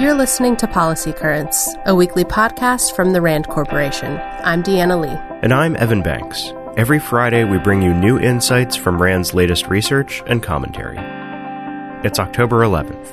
[0.00, 4.18] You're listening to Policy Currents, a weekly podcast from the RAND Corporation.
[4.42, 5.38] I'm Deanna Lee.
[5.42, 6.54] And I'm Evan Banks.
[6.78, 10.96] Every Friday, we bring you new insights from RAND's latest research and commentary.
[12.02, 13.08] It's October 11th.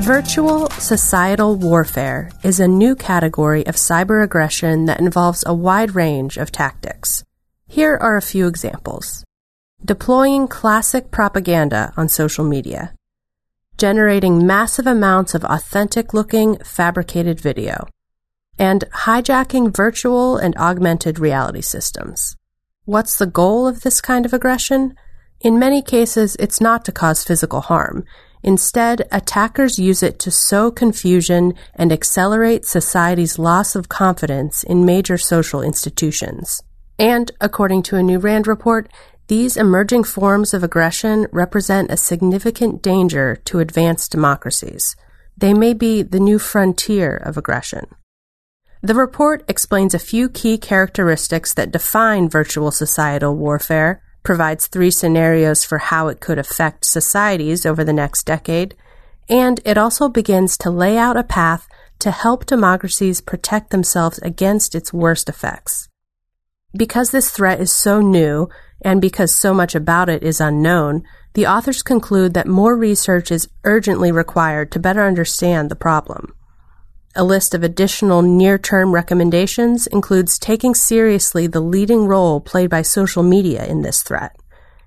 [0.00, 6.36] Virtual societal warfare is a new category of cyber aggression that involves a wide range
[6.36, 7.22] of tactics.
[7.68, 9.22] Here are a few examples.
[9.86, 12.94] Deploying classic propaganda on social media.
[13.76, 17.86] Generating massive amounts of authentic looking fabricated video.
[18.58, 22.34] And hijacking virtual and augmented reality systems.
[22.86, 24.94] What's the goal of this kind of aggression?
[25.40, 28.06] In many cases, it's not to cause physical harm.
[28.42, 35.18] Instead, attackers use it to sow confusion and accelerate society's loss of confidence in major
[35.18, 36.62] social institutions.
[36.98, 38.88] And, according to a new RAND report,
[39.28, 44.96] these emerging forms of aggression represent a significant danger to advanced democracies.
[45.36, 47.86] They may be the new frontier of aggression.
[48.82, 55.64] The report explains a few key characteristics that define virtual societal warfare, provides three scenarios
[55.64, 58.74] for how it could affect societies over the next decade,
[59.28, 61.66] and it also begins to lay out a path
[61.98, 65.88] to help democracies protect themselves against its worst effects.
[66.76, 68.48] Because this threat is so new,
[68.80, 73.48] and because so much about it is unknown, the authors conclude that more research is
[73.64, 76.34] urgently required to better understand the problem.
[77.16, 82.82] A list of additional near term recommendations includes taking seriously the leading role played by
[82.82, 84.36] social media in this threat,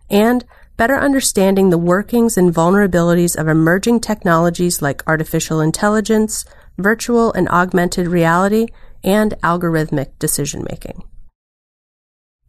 [0.10, 0.44] and
[0.76, 6.44] better understanding the workings and vulnerabilities of emerging technologies like artificial intelligence,
[6.78, 8.68] virtual and augmented reality,
[9.04, 11.04] and algorithmic decision making.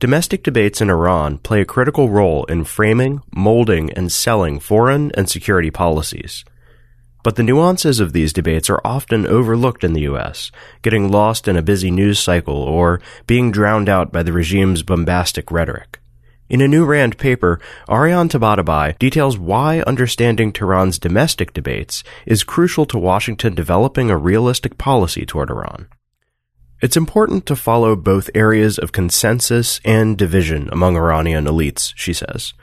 [0.00, 5.28] Domestic debates in Iran play a critical role in framing, molding, and selling foreign and
[5.28, 6.44] security policies.
[7.24, 11.56] But the nuances of these debates are often overlooked in the US, getting lost in
[11.56, 15.98] a busy news cycle or being drowned out by the regime's bombastic rhetoric.
[16.48, 17.60] In a new RAND paper,
[17.90, 24.78] Ariane Tabatabai details why understanding Tehran's domestic debates is crucial to Washington developing a realistic
[24.78, 25.88] policy toward Iran.
[26.80, 32.54] It's important to follow both areas of consensus and division among Iranian elites, she says.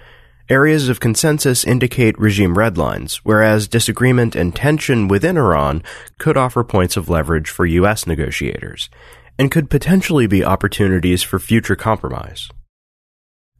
[0.48, 5.84] Areas of consensus indicate regime red lines, whereas disagreement and tension within Iran
[6.18, 8.08] could offer points of leverage for U.S.
[8.08, 8.90] negotiators,
[9.38, 12.50] and could potentially be opportunities for future compromise.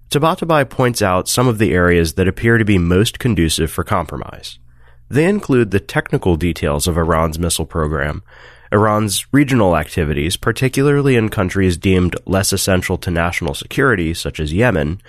[0.10, 4.58] Tabatabai points out some of the areas that appear to be most conducive for compromise.
[5.10, 8.24] They include the technical details of Iran's missile program,
[8.76, 15.02] Iran's regional activities, particularly in countries deemed less essential to national security, such as Yemen,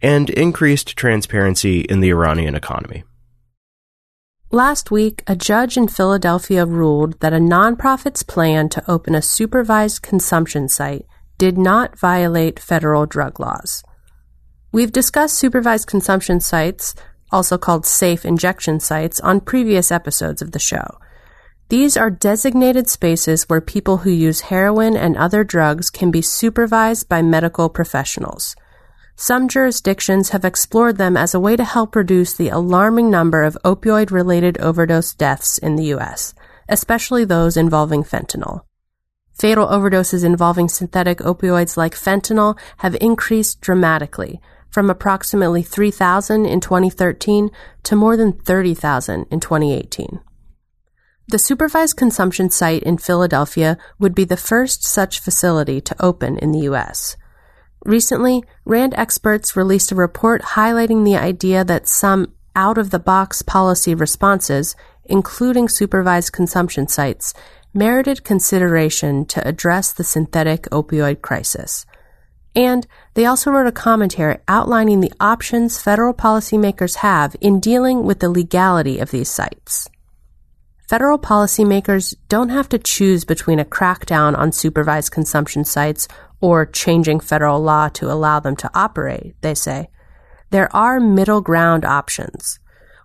[0.00, 3.04] and increased transparency in the Iranian economy.
[4.50, 10.00] Last week, a judge in Philadelphia ruled that a nonprofit's plan to open a supervised
[10.00, 11.04] consumption site
[11.36, 13.84] did not violate federal drug laws.
[14.72, 16.94] We've discussed supervised consumption sites,
[17.30, 20.86] also called safe injection sites, on previous episodes of the show.
[21.70, 27.08] These are designated spaces where people who use heroin and other drugs can be supervised
[27.08, 28.56] by medical professionals.
[29.14, 33.56] Some jurisdictions have explored them as a way to help reduce the alarming number of
[33.64, 36.34] opioid related overdose deaths in the U.S.,
[36.68, 38.62] especially those involving fentanyl.
[39.32, 47.48] Fatal overdoses involving synthetic opioids like fentanyl have increased dramatically, from approximately 3,000 in 2013
[47.84, 50.18] to more than 30,000 in 2018.
[51.30, 56.50] The supervised consumption site in Philadelphia would be the first such facility to open in
[56.50, 57.16] the U.S.
[57.84, 63.42] Recently, RAND experts released a report highlighting the idea that some out of the box
[63.42, 64.74] policy responses,
[65.04, 67.32] including supervised consumption sites,
[67.72, 71.86] merited consideration to address the synthetic opioid crisis.
[72.56, 78.18] And they also wrote a commentary outlining the options federal policymakers have in dealing with
[78.18, 79.88] the legality of these sites.
[80.90, 86.08] Federal policymakers don't have to choose between a crackdown on supervised consumption sites
[86.40, 89.88] or changing federal law to allow them to operate, they say.
[90.50, 92.58] There are middle ground options,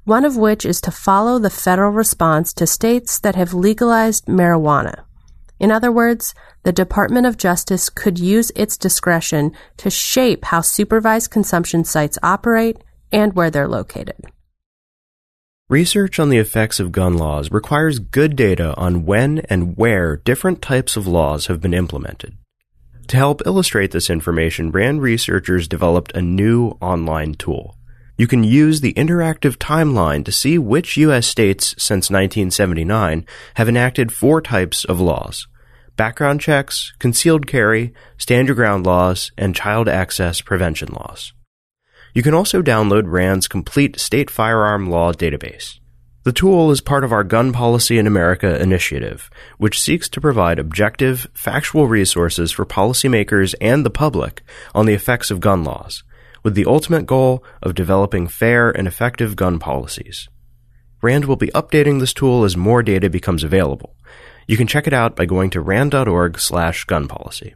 [0.03, 5.03] one of which is to follow the federal response to states that have legalized marijuana.
[5.59, 6.33] In other words,
[6.63, 12.77] the Department of Justice could use its discretion to shape how supervised consumption sites operate
[13.11, 14.15] and where they're located.
[15.69, 20.61] Research on the effects of gun laws requires good data on when and where different
[20.61, 22.37] types of laws have been implemented.
[23.07, 27.75] To help illustrate this information, RAND researchers developed a new online tool.
[28.15, 31.25] You can use the interactive timeline to see which U.S.
[31.25, 33.25] states since 1979
[33.55, 35.47] have enacted four types of laws
[35.97, 41.33] background checks, concealed carry, stand your ground laws, and child access prevention laws.
[42.15, 45.79] You can also download RAND's complete state firearm law database.
[46.23, 50.57] The tool is part of our Gun Policy in America initiative, which seeks to provide
[50.57, 56.03] objective, factual resources for policymakers and the public on the effects of gun laws,
[56.41, 60.29] with the ultimate goal of developing fair and effective gun policies.
[61.01, 63.93] RAND will be updating this tool as more data becomes available.
[64.47, 67.55] You can check it out by going to rand.org slash gun policy.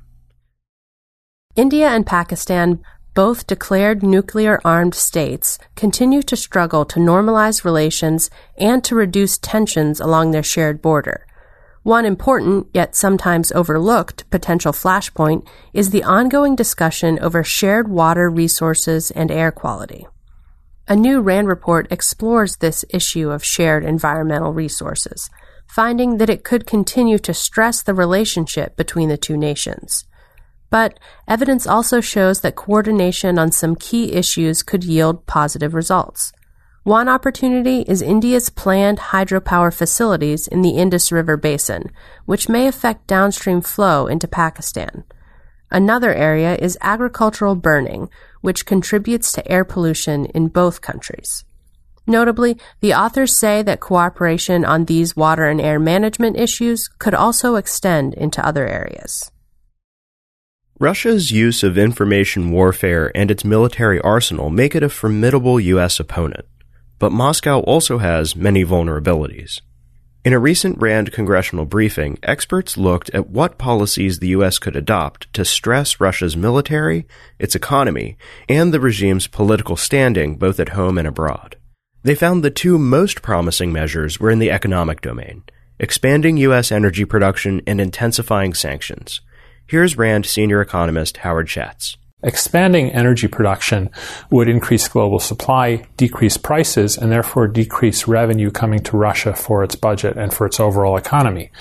[1.56, 2.84] India and Pakistan
[3.20, 10.00] both declared nuclear armed states continue to struggle to normalize relations and to reduce tensions
[10.00, 11.28] along their shared border.
[11.84, 19.12] One important, yet sometimes overlooked, potential flashpoint is the ongoing discussion over shared water resources
[19.12, 20.08] and air quality.
[20.88, 25.30] A new RAND report explores this issue of shared environmental resources,
[25.68, 30.06] finding that it could continue to stress the relationship between the two nations.
[30.70, 36.32] But evidence also shows that coordination on some key issues could yield positive results.
[36.84, 41.92] One opportunity is India's planned hydropower facilities in the Indus River basin,
[42.26, 45.04] which may affect downstream flow into Pakistan.
[45.72, 48.10] Another area is agricultural burning,
[48.42, 51.44] which contributes to air pollution in both countries.
[52.08, 57.56] Notably, the authors say that cooperation on these water and air management issues could also
[57.56, 59.30] extend into other areas.
[60.82, 66.00] Russia's use of information warfare and its military arsenal make it a formidable U.S.
[66.00, 66.46] opponent,
[67.00, 69.60] but Moscow also has many vulnerabilities.
[70.24, 74.58] In a recent RAND congressional briefing, experts looked at what policies the U.S.
[74.58, 77.06] could adopt to stress Russia's military,
[77.40, 78.18] its economy,
[78.48, 81.58] and the regime's political standing both at home and abroad.
[82.04, 85.44] They found the two most promising measures were in the economic domain
[85.78, 86.72] expanding U.S.
[86.72, 89.22] energy production and intensifying sanctions.
[89.70, 91.96] Here's RAND senior economist Howard Shatz.
[92.24, 93.92] Expanding energy production
[94.32, 99.76] would increase global supply, decrease prices, and therefore decrease revenue coming to Russia for its
[99.76, 101.52] budget and for its overall economy.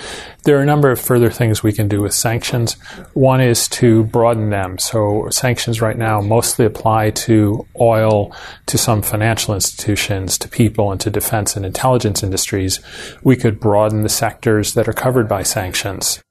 [0.45, 2.79] There are a number of further things we can do with sanctions.
[3.13, 4.79] One is to broaden them.
[4.79, 8.35] So sanctions right now mostly apply to oil,
[8.69, 12.81] to some financial institutions, to people, and to defense and intelligence industries.
[13.23, 16.23] We could broaden the sectors that are covered by sanctions.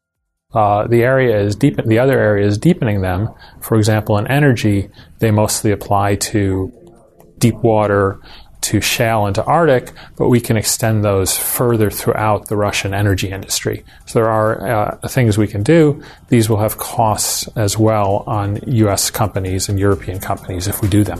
[0.57, 1.75] Uh, the area is deep.
[1.75, 3.29] The other area is deepening them.
[3.61, 4.89] For example, in energy,
[5.19, 6.73] they mostly apply to
[7.37, 8.19] deep water,
[8.61, 13.29] to shale, and to Arctic, but we can extend those further throughout the Russian energy
[13.29, 13.85] industry.
[14.07, 16.01] So there are uh, things we can do.
[16.29, 19.11] These will have costs as well on U.S.
[19.11, 21.19] companies and European companies if we do them.